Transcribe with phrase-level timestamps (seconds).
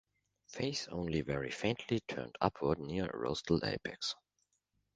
[0.47, 4.15] Face only very faintly turned upward near rostral apex.